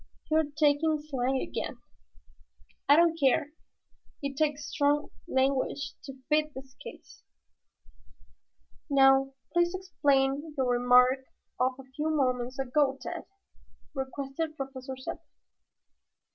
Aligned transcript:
"You 0.31 0.37
are 0.37 0.43
talking 0.45 0.99
slang 0.99 1.39
again." 1.39 1.77
"I 2.89 2.95
don't 2.95 3.19
care. 3.19 3.51
It 4.23 4.35
takes 4.35 4.65
strong 4.65 5.11
language 5.27 5.93
to 6.05 6.15
fit 6.27 6.55
this 6.55 6.73
case." 6.83 7.21
"Now 8.89 9.35
please 9.53 9.75
explain 9.75 10.55
your 10.57 10.71
remark 10.71 11.25
of 11.59 11.73
a 11.77 11.83
few 11.83 12.09
moments 12.09 12.57
ago, 12.57 12.97
Tad," 12.99 13.25
requested 13.93 14.57
Professor 14.57 14.95
Zepplin. 14.97 15.21